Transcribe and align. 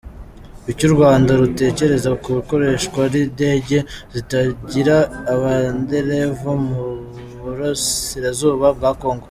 -Icyo 0.65 0.85
u 0.87 0.93
Rwanda 0.95 1.31
rutekereza 1.41 2.09
ku 2.23 2.29
ikoreshwa 2.41 3.01
ry’indege 3.11 3.77
zitagira 4.13 4.95
abaderevu 5.33 6.49
mu 6.67 6.81
burasirazuba 7.41 8.67
bwa 8.77 8.91
Congo 9.01 9.19